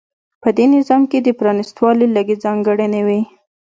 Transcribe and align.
په 0.41 0.49
دې 0.57 0.65
نظام 0.75 1.01
کې 1.11 1.19
د 1.21 1.29
پرانېستوالي 1.39 2.07
لږې 2.15 2.35
ځانګړنې 2.43 3.01
وې. 3.07 3.19